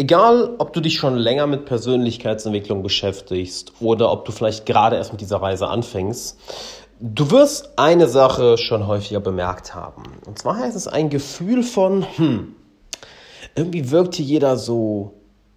[0.00, 5.10] Egal, ob du dich schon länger mit Persönlichkeitsentwicklung beschäftigst oder ob du vielleicht gerade erst
[5.10, 6.38] mit dieser Reise anfängst,
[7.00, 10.04] du wirst eine Sache schon häufiger bemerkt haben.
[10.24, 12.54] Und zwar heißt es ein Gefühl von, hm,
[13.56, 15.14] irgendwie wirkt hier jeder so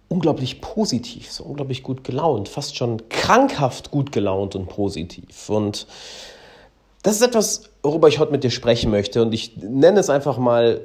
[0.08, 5.50] unglaublich positiv, so unglaublich gut gelaunt, fast schon krankhaft gut gelaunt und positiv.
[5.50, 5.86] Und
[7.04, 9.22] das ist etwas, worüber ich heute mit dir sprechen möchte.
[9.22, 10.80] Und ich nenne es einfach mal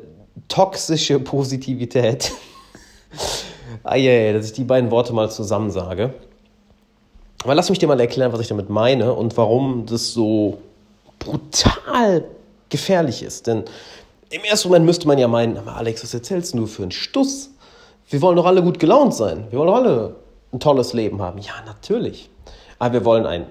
[0.48, 2.32] toxische Positivität.
[3.96, 6.14] yeah, dass ich die beiden Worte mal zusammen sage.
[7.44, 10.58] Aber lass mich dir mal erklären, was ich damit meine und warum das so
[11.20, 12.26] brutal
[12.70, 13.48] gefährlich ist.
[13.48, 13.64] Denn
[14.30, 17.52] im ersten Moment müsste man ja meinen, Alex, was erzählst du für einen Stuss?
[18.10, 19.48] Wir wollen doch alle gut gelaunt sein.
[19.50, 20.16] Wir wollen doch alle
[20.52, 21.40] ein tolles Leben haben.
[21.40, 22.30] Ja, natürlich.
[22.80, 23.48] Aber wir wollen ein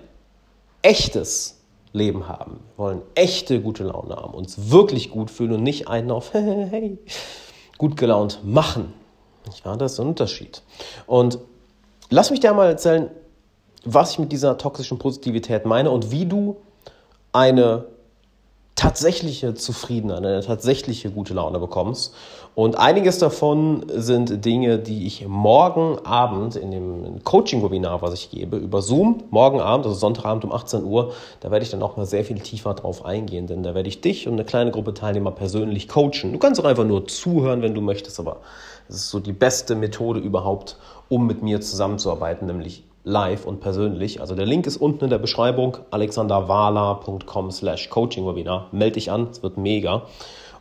[0.83, 1.57] echtes
[1.93, 2.61] Leben haben.
[2.77, 6.99] Wir wollen echte gute Laune haben, uns wirklich gut fühlen und nicht einen auf hey,
[7.79, 8.93] gut gelaunt machen.
[9.65, 9.77] Wahr?
[9.77, 10.63] Das ist ein Unterschied.
[11.07, 11.39] Und
[12.11, 13.11] lass mich dir mal erzählen,
[13.85, 16.57] was ich mit dieser toxischen Positivität meine und wie du
[17.33, 17.87] eine
[18.77, 22.15] tatsächliche Zufriedenheit, eine tatsächliche gute Laune bekommst.
[22.55, 28.57] Und einiges davon sind Dinge, die ich morgen Abend in dem Coaching-Webinar, was ich gebe,
[28.59, 32.07] über Zoom, morgen Abend, also Sonntagabend um 18 Uhr, da werde ich dann auch mal
[32.07, 35.33] sehr viel tiefer drauf eingehen, denn da werde ich dich und eine kleine Gruppe Teilnehmer
[35.33, 36.33] persönlich coachen.
[36.33, 38.39] Du kannst auch einfach nur zuhören, wenn du möchtest, aber
[38.89, 40.77] es ist so die beste Methode überhaupt,
[41.09, 44.21] um mit mir zusammenzuarbeiten, nämlich live und persönlich.
[44.21, 48.67] Also der Link ist unten in der Beschreibung, alexanderwala.com slash coaching-webinar.
[48.73, 50.03] Melde dich an, es wird mega.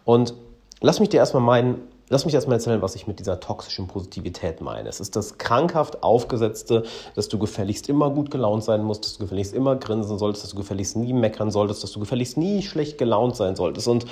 [0.06, 0.36] Und
[0.80, 4.62] lass mich dir erstmal meinen, lass mich erstmal erzählen, was ich mit dieser toxischen Positivität
[4.62, 4.88] meine.
[4.88, 6.84] Es ist das krankhaft aufgesetzte,
[7.16, 10.52] dass du gefälligst immer gut gelaunt sein musst, dass du gefälligst immer grinsen solltest, dass
[10.52, 13.88] du gefälligst nie meckern solltest, dass du gefälligst nie schlecht gelaunt sein solltest.
[13.88, 14.06] Und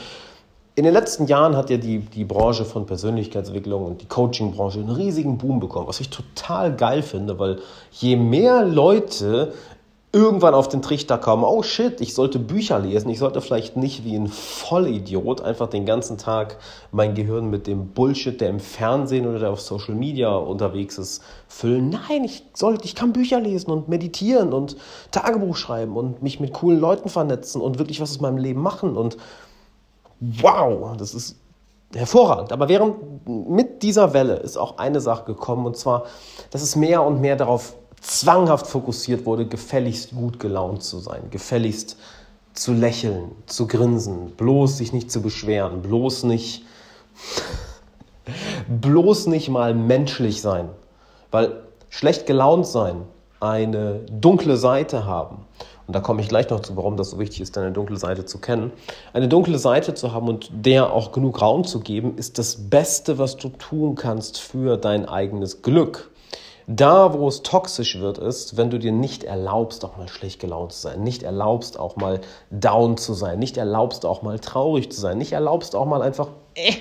[0.76, 4.90] in den letzten Jahren hat ja die, die Branche von Persönlichkeitsentwicklung und die Coaching-Branche einen
[4.90, 7.60] riesigen Boom bekommen, was ich total geil finde, weil
[7.92, 9.54] je mehr Leute
[10.16, 14.04] irgendwann auf den Trichter kommen, oh shit, ich sollte Bücher lesen, ich sollte vielleicht nicht
[14.04, 16.58] wie ein Vollidiot einfach den ganzen Tag
[16.92, 21.24] mein Gehirn mit dem Bullshit, der im Fernsehen oder der auf Social Media unterwegs ist,
[21.48, 21.90] füllen.
[21.90, 24.76] Nein, ich sollte, ich kann Bücher lesen und meditieren und
[25.10, 28.96] Tagebuch schreiben und mich mit coolen Leuten vernetzen und wirklich was aus meinem Leben machen
[28.96, 29.18] und
[30.42, 31.38] wow, das ist
[31.94, 32.52] hervorragend.
[32.52, 36.06] Aber während mit dieser Welle ist auch eine Sache gekommen, und zwar,
[36.52, 41.98] dass es mehr und mehr darauf zwanghaft fokussiert wurde, gefälligst gut gelaunt zu sein, gefälligst
[42.54, 46.64] zu lächeln, zu grinsen, bloß sich nicht zu beschweren, bloß nicht,
[48.82, 50.70] bloß nicht mal menschlich sein.
[51.32, 53.02] Weil schlecht gelaunt sein,
[53.40, 55.46] eine dunkle Seite haben
[55.88, 58.26] und da komme ich gleich noch zu, warum das so wichtig ist, deine dunkle Seite
[58.26, 58.72] zu kennen.
[59.12, 63.18] Eine dunkle Seite zu haben und der auch genug Raum zu geben, ist das Beste,
[63.18, 66.12] was du tun kannst für dein eigenes Glück.
[66.66, 70.72] Da, wo es toxisch wird, ist, wenn du dir nicht erlaubst, auch mal schlecht gelaunt
[70.72, 75.02] zu sein, nicht erlaubst, auch mal down zu sein, nicht erlaubst, auch mal traurig zu
[75.02, 76.72] sein, nicht erlaubst, auch mal einfach äh,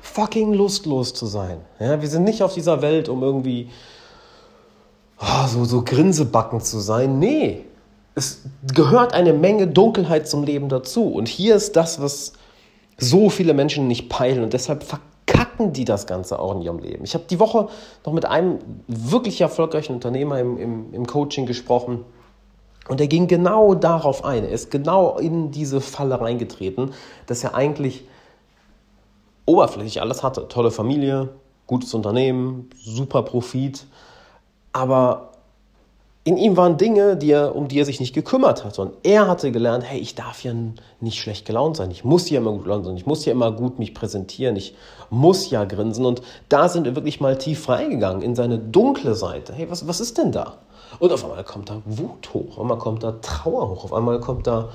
[0.00, 1.58] fucking lustlos zu sein.
[1.80, 3.68] Ja, wir sind nicht auf dieser Welt, um irgendwie
[5.20, 7.18] oh, so, so Grinsebacken zu sein.
[7.18, 7.65] Nee,
[8.16, 11.04] es gehört eine Menge Dunkelheit zum Leben dazu.
[11.12, 12.32] Und hier ist das, was
[12.96, 14.42] so viele Menschen nicht peilen.
[14.42, 17.04] Und deshalb verkacken die das Ganze auch in ihrem Leben.
[17.04, 17.68] Ich habe die Woche
[18.06, 22.06] noch mit einem wirklich erfolgreichen Unternehmer im, im, im Coaching gesprochen.
[22.88, 24.44] Und er ging genau darauf ein.
[24.44, 26.94] Er ist genau in diese Falle reingetreten,
[27.26, 28.08] dass er eigentlich
[29.44, 30.48] oberflächlich alles hatte.
[30.48, 31.28] Tolle Familie,
[31.66, 33.86] gutes Unternehmen, super Profit.
[34.72, 35.32] Aber
[36.26, 38.80] in ihm waren Dinge, die er, um die er sich nicht gekümmert hat.
[38.80, 40.52] Und er hatte gelernt, hey, ich darf ja
[40.98, 41.92] nicht schlecht gelaunt sein.
[41.92, 42.96] Ich muss ja immer gut gelaunt sein.
[42.96, 44.56] Ich muss ja immer gut mich präsentieren.
[44.56, 44.74] Ich
[45.08, 46.04] muss ja grinsen.
[46.04, 49.52] Und da sind wir wirklich mal tief reingegangen in seine dunkle Seite.
[49.52, 50.54] Hey, was, was ist denn da?
[50.98, 52.56] Und auf einmal kommt da Wut hoch.
[52.56, 53.84] Auf einmal kommt da Trauer hoch.
[53.84, 54.70] Auf einmal kommt da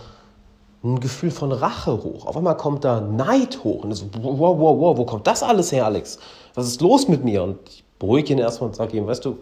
[0.85, 2.28] ein Gefühl von Rache hoch.
[2.28, 3.84] Auf einmal kommt da Neid hoch.
[3.84, 6.17] Und so, wow, wow, wow, wo kommt das alles her, Alex?
[6.53, 7.44] Was ist los mit mir?
[7.44, 9.37] Und ich beruhige ihn erstmal und sage ihm, weißt du,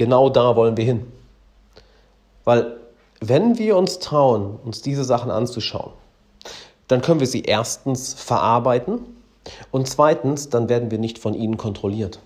[0.00, 1.12] Genau da wollen wir hin.
[2.46, 2.78] Weil
[3.20, 5.92] wenn wir uns trauen, uns diese Sachen anzuschauen,
[6.88, 9.00] dann können wir sie erstens verarbeiten
[9.70, 12.18] und zweitens, dann werden wir nicht von ihnen kontrolliert.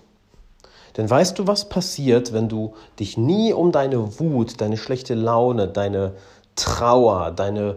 [0.95, 5.67] Denn weißt du, was passiert, wenn du dich nie um deine Wut, deine schlechte Laune,
[5.67, 6.13] deine
[6.55, 7.75] Trauer, deine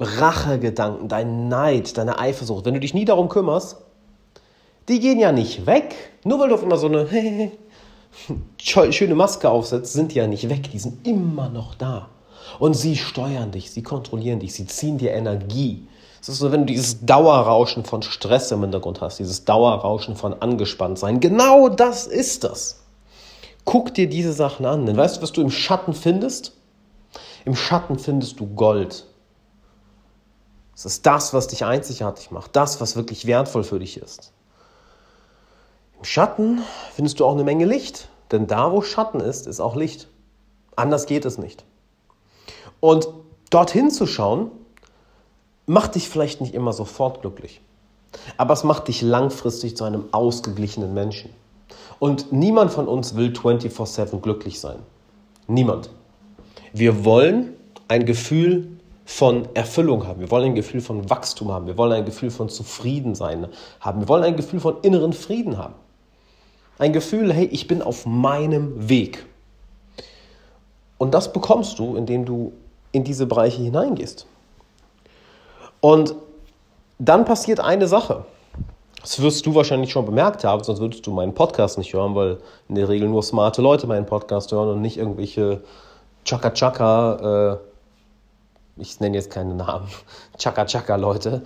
[0.00, 3.76] Rachegedanken, dein Neid, deine Eifersucht, wenn du dich nie darum kümmerst,
[4.88, 5.94] die gehen ja nicht weg,
[6.24, 7.06] nur weil du auf immer so eine
[8.58, 12.08] schöne Maske aufsetzt, sind die ja nicht weg, die sind immer noch da.
[12.58, 15.86] Und sie steuern dich, sie kontrollieren dich, sie ziehen dir Energie.
[16.20, 20.34] Es ist so, wenn du dieses Dauerrauschen von Stress im Hintergrund hast, dieses Dauerrauschen von
[20.34, 21.20] Angespanntsein.
[21.20, 22.82] Genau das ist das.
[23.64, 24.84] Guck dir diese Sachen an.
[24.84, 26.52] Denn weißt du, was du im Schatten findest?
[27.44, 29.06] Im Schatten findest du Gold.
[30.74, 34.32] Es ist das, was dich einzigartig macht, das, was wirklich wertvoll für dich ist.
[36.02, 36.60] Schatten
[36.94, 40.08] findest du auch eine Menge Licht, denn da, wo Schatten ist, ist auch Licht.
[40.76, 41.64] Anders geht es nicht.
[42.80, 43.08] Und
[43.50, 44.50] dorthin zu schauen,
[45.66, 47.60] macht dich vielleicht nicht immer sofort glücklich,
[48.38, 51.30] aber es macht dich langfristig zu einem ausgeglichenen Menschen.
[51.98, 54.78] Und niemand von uns will 24/7 glücklich sein.
[55.46, 55.90] Niemand.
[56.72, 57.54] Wir wollen
[57.88, 60.20] ein Gefühl von Erfüllung haben.
[60.20, 61.66] Wir wollen ein Gefühl von Wachstum haben.
[61.66, 63.48] Wir wollen ein Gefühl von Zufriedensein
[63.80, 64.00] haben.
[64.00, 65.74] Wir wollen ein Gefühl von inneren Frieden haben.
[66.80, 69.26] Ein Gefühl, hey, ich bin auf meinem Weg.
[70.96, 72.54] Und das bekommst du, indem du
[72.90, 74.24] in diese Bereiche hineingehst.
[75.82, 76.14] Und
[76.98, 78.24] dann passiert eine Sache.
[79.02, 82.38] Das wirst du wahrscheinlich schon bemerkt haben, sonst würdest du meinen Podcast nicht hören, weil
[82.70, 85.60] in der Regel nur smarte Leute meinen Podcast hören und nicht irgendwelche
[86.24, 87.58] Chaka-Chaka,
[88.78, 89.86] äh, ich nenne jetzt keine Namen,
[90.38, 91.42] Chaka-Chaka-Leute.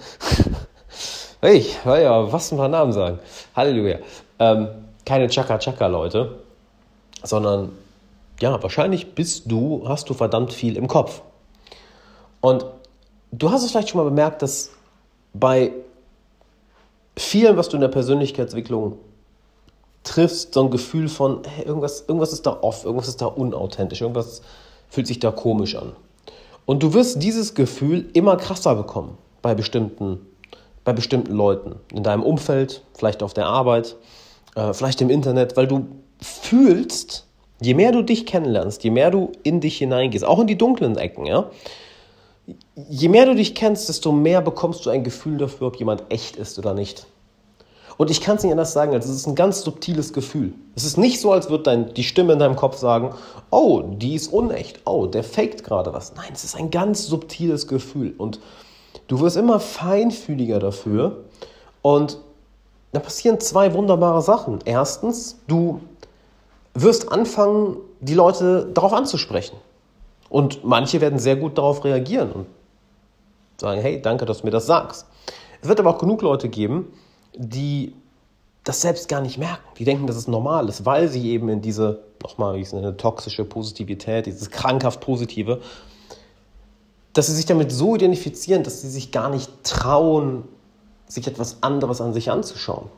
[1.41, 3.19] hey, ja, was ein paar Namen sagen.
[3.57, 3.99] Halleluja.
[4.39, 6.39] Ähm, keine Chaka-Chaka-Leute,
[7.23, 7.73] sondern
[8.41, 11.23] ja, wahrscheinlich bist du, hast du verdammt viel im Kopf.
[12.41, 12.67] Und
[13.33, 14.71] du hast es vielleicht schon mal bemerkt, dass
[15.33, 15.73] bei
[17.17, 18.99] vielen, was du in der Persönlichkeitsentwicklung
[20.03, 24.01] triffst, so ein Gefühl von, hey, irgendwas, irgendwas ist da off, irgendwas ist da unauthentisch,
[24.01, 24.43] irgendwas
[24.89, 25.93] fühlt sich da komisch an.
[26.67, 30.21] Und du wirst dieses Gefühl immer krasser bekommen bei bestimmten,
[30.85, 33.97] bei bestimmten Leuten, in deinem Umfeld, vielleicht auf der Arbeit,
[34.55, 35.87] äh, vielleicht im Internet, weil du
[36.21, 37.27] fühlst,
[37.61, 40.97] je mehr du dich kennenlernst, je mehr du in dich hineingehst, auch in die dunklen
[40.97, 41.51] Ecken, ja,
[42.89, 46.37] je mehr du dich kennst, desto mehr bekommst du ein Gefühl dafür, ob jemand echt
[46.37, 47.07] ist oder nicht.
[47.97, 50.53] Und ich kann es nicht anders sagen, als es ist ein ganz subtiles Gefühl.
[50.75, 53.15] Es ist nicht so, als würde die Stimme in deinem Kopf sagen,
[53.51, 56.13] oh, die ist unecht, oh, der faked gerade was.
[56.17, 58.15] Nein, es ist ein ganz subtiles Gefühl.
[58.19, 58.41] Und
[59.07, 61.25] du wirst immer feinfühliger dafür.
[61.83, 62.19] Und
[62.95, 64.61] da passieren zwei wunderbare Sachen.
[64.65, 65.81] Erstens, du
[66.75, 69.57] wirst anfangen, die Leute darauf anzusprechen.
[70.29, 72.47] Und manche werden sehr gut darauf reagieren und
[73.61, 75.07] sagen, hey, danke, dass du mir das sagst.
[75.61, 76.93] Es wird aber auch genug Leute geben,
[77.35, 77.95] die
[78.63, 79.65] das selbst gar nicht merken.
[79.79, 82.73] Die denken, dass es normal ist, weil sie eben in diese, nochmal, wie ich es
[82.73, 85.61] nenne, toxische Positivität, dieses krankhaft Positive,
[87.13, 90.45] dass sie sich damit so identifizieren, dass sie sich gar nicht trauen,
[91.15, 92.89] sich etwas anderes an sich anzuschauen.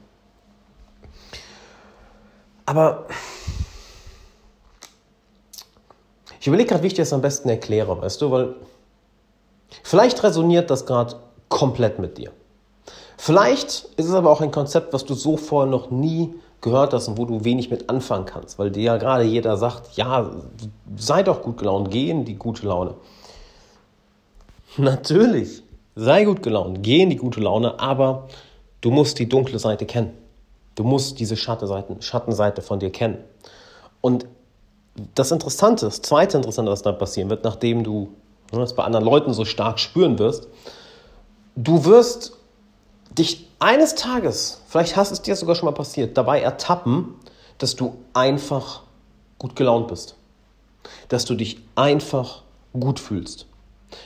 [2.64, 3.06] Aber
[6.40, 8.54] ich überlege gerade, wie ich dir das am besten erkläre, weißt du, weil
[9.82, 11.16] vielleicht resoniert das gerade
[11.48, 12.32] komplett mit dir.
[13.16, 17.08] Vielleicht ist es aber auch ein Konzept, was du so vorher noch nie gehört hast
[17.08, 20.30] und wo du wenig mit anfangen kannst, weil dir ja gerade jeder sagt, ja,
[20.96, 22.94] sei doch gut gelaunt, geh in die gute Laune.
[24.76, 25.62] Natürlich,
[25.96, 28.28] sei gut gelaunt, geh in die gute Laune, aber
[28.82, 30.12] du musst die dunkle Seite kennen.
[30.76, 33.18] Du musst diese Schattenseite von dir kennen.
[34.02, 34.26] Und
[35.14, 38.12] das Interessante, das zweite Interessante, was dann passieren wird, nachdem du
[38.52, 40.48] das bei anderen Leuten so stark spüren wirst,
[41.56, 42.34] du wirst
[43.10, 47.14] dich eines Tages, vielleicht hast es dir sogar schon mal passiert, dabei ertappen,
[47.58, 48.82] dass du einfach
[49.38, 50.14] gut gelaunt bist.
[51.08, 52.42] Dass du dich einfach
[52.78, 53.46] gut fühlst.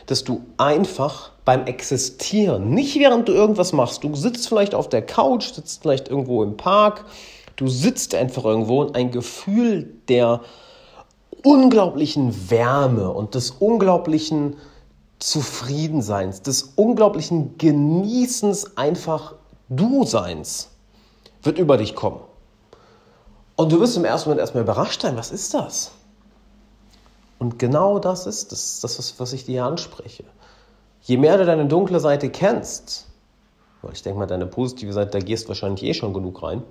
[0.06, 5.04] Dass du einfach beim Existieren, nicht während du irgendwas machst, du sitzt vielleicht auf der
[5.04, 7.06] Couch, sitzt vielleicht irgendwo im Park,
[7.56, 10.42] du sitzt einfach irgendwo und ein Gefühl der
[11.42, 14.58] unglaublichen Wärme und des unglaublichen
[15.18, 19.34] Zufriedenseins, des unglaublichen Genießens einfach
[19.68, 20.68] Du-Seins
[21.42, 22.20] wird über dich kommen.
[23.56, 25.90] Und du wirst im ersten Moment erstmal überrascht sein, was ist das?
[27.40, 30.22] Und genau das ist das, das was ich dir anspreche.
[31.02, 33.06] Je mehr du deine dunkle Seite kennst,
[33.82, 36.62] weil ich denke mal, deine positive Seite, da gehst du wahrscheinlich eh schon genug rein,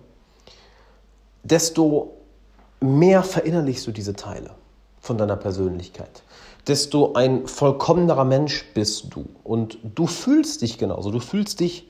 [1.43, 2.13] desto
[2.79, 4.51] mehr verinnerlichst du diese Teile
[4.99, 6.23] von deiner Persönlichkeit
[6.69, 9.25] desto ein vollkommenerer Mensch bist du.
[9.43, 11.11] Und du fühlst dich genauso.
[11.11, 11.87] Du fühlst dich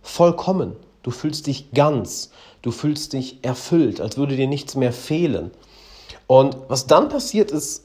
[0.00, 0.74] vollkommen.
[1.02, 2.30] Du fühlst dich ganz.
[2.62, 5.50] Du fühlst dich erfüllt, als würde dir nichts mehr fehlen.
[6.26, 7.84] Und was dann passiert, ist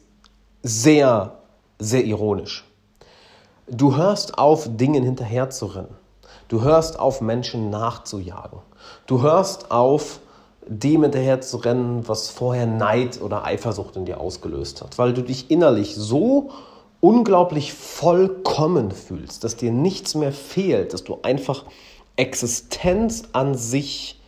[0.63, 1.39] sehr,
[1.79, 2.65] sehr ironisch.
[3.69, 5.95] Du hörst auf, Dingen hinterherzurennen.
[6.47, 8.59] Du hörst auf, Menschen nachzujagen.
[9.05, 10.19] Du hörst auf,
[10.65, 15.21] dem hinterher zu rennen, was vorher Neid oder Eifersucht in dir ausgelöst hat, weil du
[15.21, 16.51] dich innerlich so
[16.99, 21.65] unglaublich vollkommen fühlst, dass dir nichts mehr fehlt, dass du einfach
[22.15, 24.19] Existenz an sich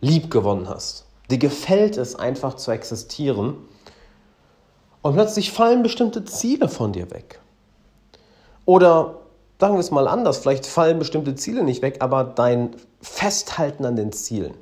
[0.00, 1.06] lieb gewonnen hast.
[1.30, 3.56] Dir gefällt es einfach zu existieren
[5.02, 7.40] und plötzlich fallen bestimmte Ziele von dir weg.
[8.66, 9.20] Oder
[9.58, 13.96] sagen wir es mal anders, vielleicht fallen bestimmte Ziele nicht weg, aber dein Festhalten an
[13.96, 14.54] den Zielen,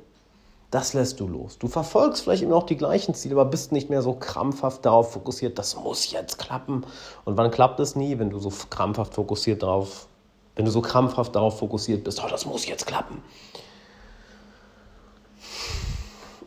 [0.71, 1.57] das lässt du los.
[1.57, 5.11] Du verfolgst vielleicht immer noch die gleichen Ziele, aber bist nicht mehr so krampfhaft darauf
[5.11, 6.85] fokussiert, das muss jetzt klappen.
[7.25, 10.07] Und wann klappt es nie, wenn du so krampfhaft fokussiert darauf,
[10.55, 13.21] wenn du so krampfhaft darauf fokussiert bist, oh, das muss jetzt klappen.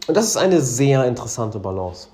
[0.07, 2.09] Und das ist eine sehr interessante Balance.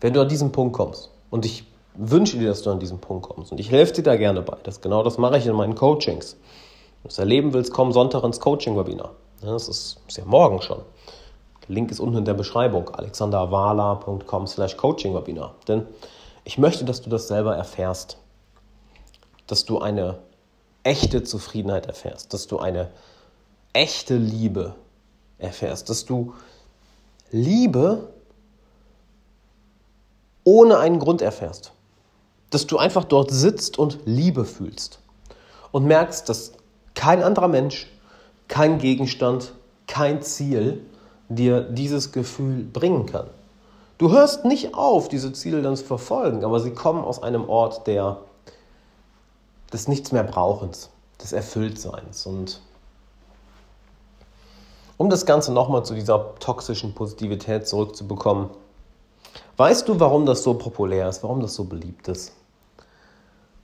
[0.00, 3.28] Wenn du an diesen Punkt kommst, und ich wünsche dir, dass du an diesen Punkt
[3.28, 5.74] kommst, und ich helfe dir da gerne bei, das, genau das mache ich in meinen
[5.74, 6.34] Coachings.
[6.34, 9.10] Wenn du es erleben willst, komm Sonntag ins Coaching-Webinar.
[9.40, 10.78] Das ist, ist ja morgen schon.
[11.66, 15.54] Der Link ist unten in der Beschreibung, alexanderwala.com slash Coaching-Webinar.
[15.66, 15.86] Denn
[16.44, 18.18] ich möchte, dass du das selber erfährst,
[19.46, 20.18] dass du eine
[20.84, 22.90] echte Zufriedenheit erfährst, dass du eine
[23.72, 24.74] echte Liebe
[25.38, 26.34] erfährst, dass du
[27.30, 28.08] Liebe
[30.44, 31.72] ohne einen Grund erfährst.
[32.52, 35.00] Dass du einfach dort sitzt und Liebe fühlst
[35.72, 36.52] und merkst, dass
[36.94, 37.90] kein anderer Mensch,
[38.46, 39.52] kein Gegenstand,
[39.88, 40.86] kein Ziel
[41.28, 43.26] dir dieses Gefühl bringen kann.
[43.98, 47.86] Du hörst nicht auf, diese Ziele dann zu verfolgen, aber sie kommen aus einem Ort
[47.86, 48.18] der
[49.72, 50.90] des Nichts mehr Brauchens,
[51.22, 52.26] des Erfülltseins.
[52.26, 52.60] Und
[54.98, 58.50] um das Ganze nochmal zu dieser toxischen Positivität zurückzubekommen,
[59.56, 62.32] weißt du, warum das so populär ist, warum das so beliebt ist?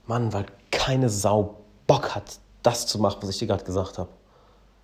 [0.09, 1.55] Mann, weil keine Sau
[1.87, 4.09] Bock hat, das zu machen, was ich dir gerade gesagt habe.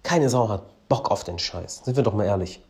[0.04, 1.82] Keine Sau hat Bock auf den Scheiß.
[1.84, 2.64] Sind wir doch mal ehrlich.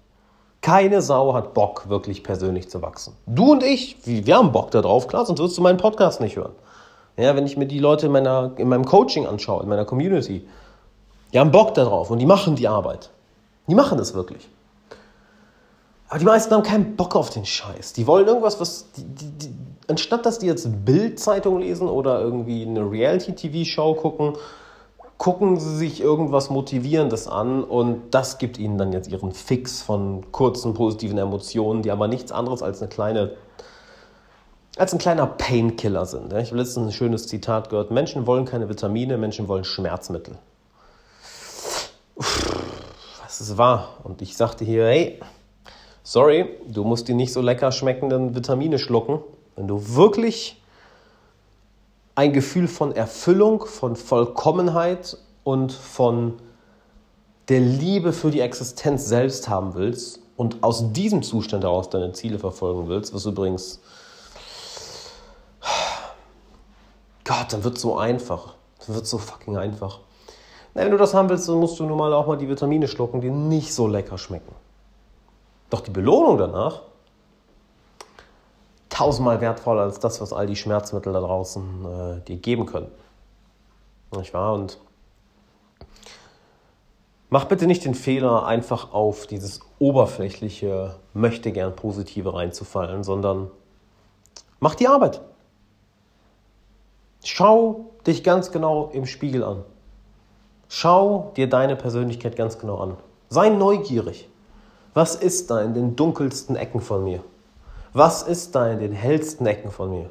[0.62, 3.14] Keine Sau hat Bock, wirklich persönlich zu wachsen.
[3.28, 6.54] Du und ich, wir haben Bock darauf, klar, sonst würdest du meinen Podcast nicht hören.
[7.18, 10.48] Ja, wenn ich mir die Leute in, meiner, in meinem Coaching anschaue, in meiner Community,
[11.34, 13.10] die haben Bock darauf und die machen die Arbeit.
[13.68, 14.48] Die machen es wirklich.
[16.08, 17.94] Aber die meisten haben keinen Bock auf den Scheiß.
[17.94, 18.92] Die wollen irgendwas, was.
[18.94, 19.54] Die, die, die,
[19.88, 24.34] anstatt dass die jetzt Bild-Zeitung lesen oder irgendwie eine Reality-TV-Show gucken,
[25.18, 30.32] gucken sie sich irgendwas Motivierendes an und das gibt ihnen dann jetzt ihren Fix von
[30.32, 33.32] kurzen positiven Emotionen, die aber nichts anderes als eine kleine
[34.78, 36.34] als ein kleiner Painkiller sind.
[36.34, 40.38] Ich habe letztens ein schönes Zitat gehört: Menschen wollen keine Vitamine, Menschen wollen Schmerzmittel.
[42.16, 44.00] Was ist wahr?
[44.04, 45.20] Und ich sagte hier: Hey,
[46.04, 49.20] sorry, du musst die nicht so lecker schmeckenden Vitamine schlucken,
[49.56, 50.62] wenn du wirklich
[52.16, 56.34] ein Gefühl von Erfüllung, von Vollkommenheit und von
[57.50, 62.40] der Liebe für die Existenz selbst haben willst und aus diesem Zustand heraus deine Ziele
[62.40, 63.80] verfolgen willst, was übrigens
[67.26, 68.54] Gott, dann wird es so einfach.
[68.86, 70.00] Dann wird so fucking einfach.
[70.76, 73.20] Wenn du das haben willst, dann musst du nun mal auch mal die Vitamine schlucken,
[73.20, 74.54] die nicht so lecker schmecken.
[75.70, 76.82] Doch die Belohnung danach
[78.96, 82.88] tausendmal wertvoller als das, was all die Schmerzmittel da draußen äh, dir geben können.
[84.16, 84.54] Nicht wahr?
[84.54, 84.80] Und
[87.30, 93.52] mach bitte nicht den Fehler, einfach auf dieses oberflächliche, möchte gern Positive reinzufallen, sondern
[94.62, 95.22] mach die Arbeit.
[97.22, 99.66] Schau dich ganz genau im Spiegel an.
[100.70, 102.96] Schau dir deine Persönlichkeit ganz genau an.
[103.28, 104.30] Sei neugierig.
[104.94, 107.22] Was ist da in den dunkelsten Ecken von mir?
[107.96, 110.10] Was ist da in den hellsten Ecken von mir?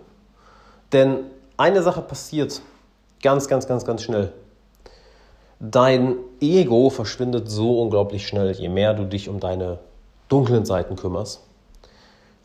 [0.94, 1.26] Denn
[1.58, 2.62] eine Sache passiert
[3.22, 4.32] ganz, ganz, ganz, ganz schnell.
[5.60, 9.80] Dein Ego verschwindet so unglaublich schnell, je mehr du dich um deine
[10.30, 11.42] dunklen Seiten kümmerst.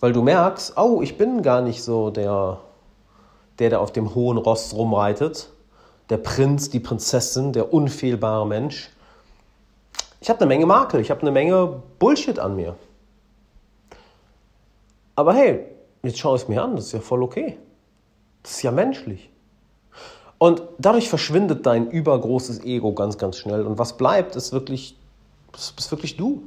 [0.02, 2.60] Weil du merkst, oh, ich bin gar nicht so der
[3.60, 5.50] der da auf dem hohen Ross rumreitet,
[6.10, 8.90] der Prinz, die Prinzessin, der unfehlbare Mensch.
[10.20, 12.76] Ich habe eine Menge Makel, ich habe eine Menge Bullshit an mir.
[15.20, 15.66] Aber hey,
[16.02, 17.58] jetzt schau es mir an, das ist ja voll okay.
[18.42, 19.30] Das ist ja menschlich.
[20.38, 23.66] Und dadurch verschwindet dein übergroßes Ego ganz, ganz schnell.
[23.66, 24.96] Und was bleibt, ist wirklich,
[25.52, 26.44] das bist wirklich du.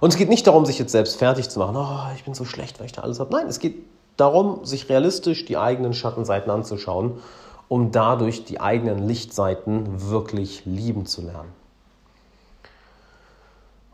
[0.00, 1.76] Und es geht nicht darum, sich jetzt selbst fertig zu machen.
[1.76, 3.32] Oh, ich bin so schlecht, weil ich da alles habe.
[3.32, 3.76] Nein, es geht
[4.16, 7.20] darum, sich realistisch die eigenen Schattenseiten anzuschauen,
[7.68, 11.52] um dadurch die eigenen Lichtseiten wirklich lieben zu lernen.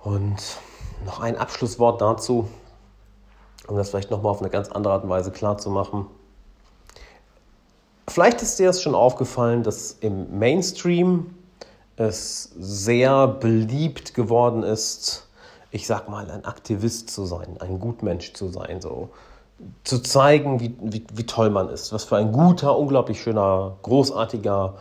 [0.02, 0.38] Und
[1.04, 2.48] noch ein Abschlusswort dazu,
[3.70, 6.06] um das vielleicht nochmal auf eine ganz andere Art und Weise klar zu machen.
[8.08, 11.34] Vielleicht ist dir das schon aufgefallen, dass im Mainstream
[11.96, 15.28] es sehr beliebt geworden ist,
[15.70, 19.10] ich sag mal, ein Aktivist zu sein, ein Gutmensch zu sein, so
[19.84, 24.74] zu zeigen, wie, wie, wie toll man ist, was für ein guter, unglaublich schöner, großartiger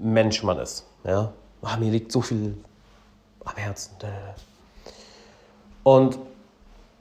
[0.00, 0.84] Mensch man ist.
[1.04, 1.32] Ja?
[1.62, 2.56] Ach, mir liegt so viel
[3.44, 3.94] am Herzen.
[5.84, 6.18] Und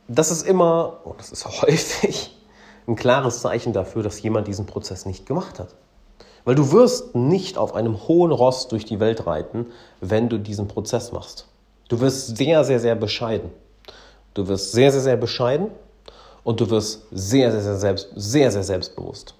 [0.09, 2.35] das ist immer, und das ist häufig,
[2.87, 5.75] ein klares Zeichen dafür, dass jemand diesen Prozess nicht gemacht hat.
[6.43, 9.67] Weil du wirst nicht auf einem hohen Ross durch die Welt reiten,
[10.01, 11.47] wenn du diesen Prozess machst.
[11.87, 13.51] Du wirst sehr, sehr, sehr bescheiden.
[14.33, 15.67] Du wirst sehr, sehr, sehr bescheiden
[16.43, 19.35] und du wirst sehr, sehr, sehr, selbst, sehr, sehr selbstbewusst.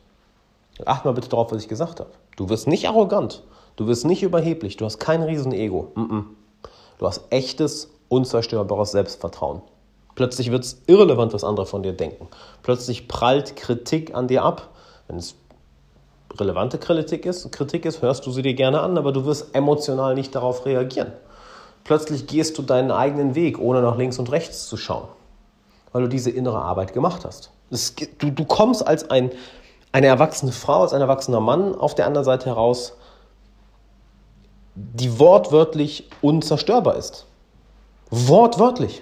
[0.85, 2.11] Acht mal bitte darauf, was ich gesagt habe.
[2.35, 3.43] Du wirst nicht arrogant,
[3.75, 5.91] du wirst nicht überheblich, du hast kein Riesenego.
[6.99, 9.61] Du hast echtes, unzerstörbares Selbstvertrauen.
[10.19, 12.27] Plötzlich wird es irrelevant, was andere von dir denken.
[12.61, 14.67] Plötzlich prallt Kritik an dir ab.
[15.07, 15.35] Wenn es
[16.37, 20.15] relevante Kritik ist, Kritik ist, hörst du sie dir gerne an, aber du wirst emotional
[20.15, 21.13] nicht darauf reagieren.
[21.85, 25.07] Plötzlich gehst du deinen eigenen Weg, ohne nach links und rechts zu schauen,
[25.93, 27.51] weil du diese innere Arbeit gemacht hast.
[27.71, 29.31] Es, du, du kommst als ein,
[29.93, 32.97] eine erwachsene Frau, als ein erwachsener Mann auf der anderen Seite heraus,
[34.75, 37.25] die wortwörtlich unzerstörbar ist.
[38.09, 39.01] Wortwörtlich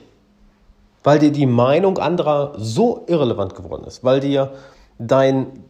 [1.08, 4.52] weil dir die Meinung anderer so irrelevant geworden ist, weil dir
[5.00, 5.64] dein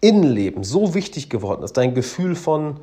[0.00, 2.80] Innenleben so wichtig geworden ist, dein Gefühl von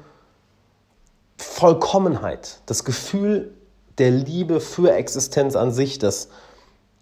[1.35, 3.51] Vollkommenheit, das Gefühl
[3.97, 6.29] der Liebe für Existenz an sich, dass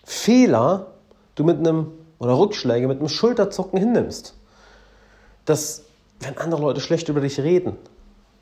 [0.06, 0.88] Fehler
[1.36, 4.34] du mit einem oder Rückschläge mit einem Schulterzucken hinnimmst.
[5.46, 5.84] Dass,
[6.20, 7.76] wenn andere Leute schlecht über dich reden,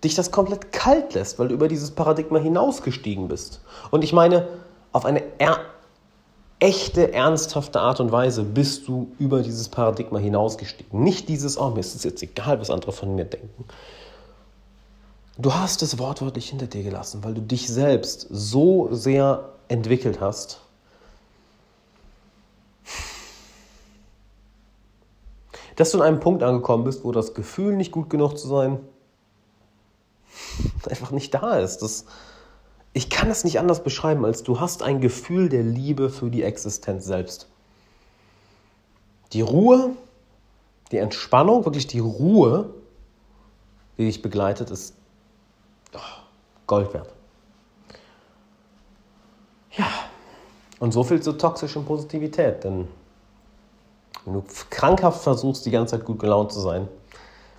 [0.01, 3.60] dich das komplett kalt lässt, weil du über dieses Paradigma hinausgestiegen bist.
[3.92, 4.48] Und ich meine,
[4.94, 5.24] auf eine
[6.60, 11.04] echte, ernsthafte Art und Weise bist du über dieses Paradigma hinausgestiegen.
[11.04, 13.66] Nicht dieses, oh, mir ist es jetzt egal, was andere von mir denken.
[15.38, 20.62] Du hast es wortwörtlich hinter dir gelassen, weil du dich selbst so sehr entwickelt hast,
[25.76, 28.80] dass du an einem Punkt angekommen bist, wo das Gefühl, nicht gut genug zu sein,
[30.90, 31.84] einfach nicht da ist.
[31.84, 32.06] Das,
[32.98, 36.42] ich kann es nicht anders beschreiben, als du hast ein Gefühl der Liebe für die
[36.42, 37.48] Existenz selbst.
[39.33, 39.92] Die Ruhe,
[40.92, 42.74] die Entspannung, wirklich die Ruhe,
[44.00, 44.96] die dich begleitet, ist
[45.94, 46.00] oh,
[46.66, 47.14] Gold wert.
[49.74, 49.88] Ja,
[50.79, 52.88] und so viel zur toxischen Positivität, denn
[54.25, 56.88] wenn du krankhaft versuchst, die ganze Zeit gut gelaunt zu sein,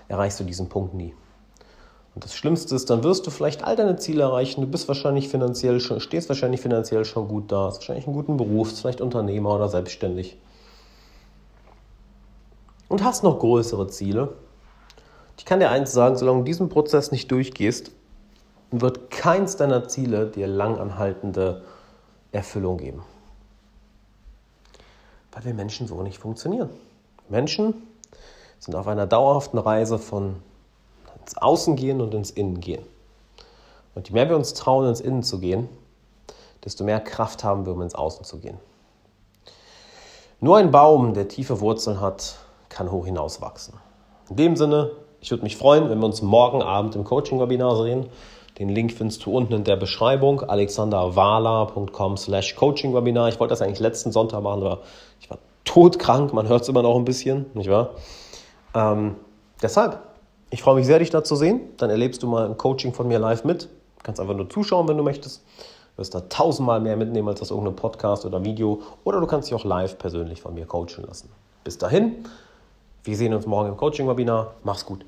[0.08, 1.14] erreichst du diesen Punkt nie.
[2.18, 4.60] Und das Schlimmste ist, dann wirst du vielleicht all deine Ziele erreichen.
[4.60, 8.36] Du bist wahrscheinlich finanziell schon, stehst wahrscheinlich finanziell schon gut da, hast wahrscheinlich einen guten
[8.36, 10.36] Beruf, vielleicht Unternehmer oder selbstständig.
[12.88, 14.32] Und hast noch größere Ziele.
[15.36, 17.92] Ich kann dir eins sagen, solange du diesen Prozess nicht durchgehst,
[18.72, 21.62] wird keins deiner Ziele dir langanhaltende
[22.32, 23.04] Erfüllung geben.
[25.30, 26.70] Weil wir Menschen so nicht funktionieren.
[27.28, 27.74] Menschen
[28.58, 30.42] sind auf einer dauerhaften Reise von
[31.36, 32.82] Außen gehen und ins Innen gehen.
[33.94, 35.68] Und je mehr wir uns trauen, ins Innen zu gehen,
[36.64, 38.58] desto mehr Kraft haben wir, um ins Außen zu gehen.
[40.40, 42.36] Nur ein Baum, der tiefe Wurzeln hat,
[42.68, 43.74] kann hoch hinaus wachsen.
[44.30, 48.06] In dem Sinne, ich würde mich freuen, wenn wir uns morgen Abend im Coaching-Webinar sehen.
[48.58, 53.28] Den Link findest du unten in der Beschreibung, alexanderwala.com slash Coaching-Webinar.
[53.28, 54.80] Ich wollte das eigentlich letzten Sonntag machen, aber
[55.20, 57.90] ich war todkrank, man hört es immer noch ein bisschen, nicht wahr?
[58.74, 59.16] Ähm,
[59.62, 60.00] deshalb,
[60.50, 61.60] ich freue mich sehr, dich da zu sehen.
[61.76, 63.64] Dann erlebst du mal ein Coaching von mir live mit.
[63.64, 65.42] Du kannst einfach nur zuschauen, wenn du möchtest.
[65.94, 68.82] Du wirst da tausendmal mehr mitnehmen als aus irgendeinem Podcast oder Video.
[69.04, 71.28] Oder du kannst dich auch live persönlich von mir coachen lassen.
[71.64, 72.24] Bis dahin,
[73.04, 74.54] wir sehen uns morgen im Coaching-Webinar.
[74.62, 75.04] Mach's gut.